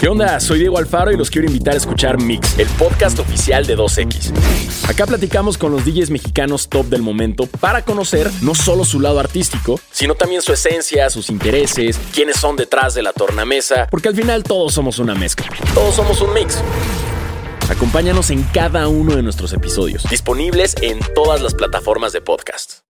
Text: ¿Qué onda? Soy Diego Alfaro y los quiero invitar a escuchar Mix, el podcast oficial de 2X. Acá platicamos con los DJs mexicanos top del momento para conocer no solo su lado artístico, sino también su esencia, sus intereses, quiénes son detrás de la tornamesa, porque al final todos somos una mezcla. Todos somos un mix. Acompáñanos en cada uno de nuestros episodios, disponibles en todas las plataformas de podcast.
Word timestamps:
¿Qué 0.00 0.08
onda? 0.08 0.40
Soy 0.40 0.58
Diego 0.58 0.78
Alfaro 0.78 1.12
y 1.12 1.16
los 1.16 1.30
quiero 1.30 1.46
invitar 1.46 1.74
a 1.74 1.76
escuchar 1.76 2.18
Mix, 2.18 2.58
el 2.58 2.66
podcast 2.68 3.18
oficial 3.18 3.66
de 3.66 3.76
2X. 3.76 4.88
Acá 4.88 5.06
platicamos 5.06 5.58
con 5.58 5.72
los 5.72 5.84
DJs 5.84 6.10
mexicanos 6.10 6.68
top 6.68 6.86
del 6.86 7.02
momento 7.02 7.46
para 7.46 7.84
conocer 7.84 8.30
no 8.40 8.54
solo 8.54 8.84
su 8.84 8.98
lado 9.00 9.20
artístico, 9.20 9.78
sino 9.90 10.14
también 10.14 10.40
su 10.40 10.52
esencia, 10.52 11.10
sus 11.10 11.28
intereses, 11.28 12.00
quiénes 12.14 12.36
son 12.36 12.56
detrás 12.56 12.94
de 12.94 13.02
la 13.02 13.12
tornamesa, 13.12 13.88
porque 13.90 14.08
al 14.08 14.16
final 14.16 14.42
todos 14.42 14.72
somos 14.72 14.98
una 14.98 15.14
mezcla. 15.14 15.46
Todos 15.74 15.94
somos 15.94 16.20
un 16.22 16.32
mix. 16.32 16.62
Acompáñanos 17.68 18.30
en 18.30 18.42
cada 18.42 18.88
uno 18.88 19.16
de 19.16 19.22
nuestros 19.22 19.52
episodios, 19.52 20.02
disponibles 20.10 20.74
en 20.80 20.98
todas 21.14 21.40
las 21.40 21.54
plataformas 21.54 22.12
de 22.12 22.20
podcast. 22.20 22.80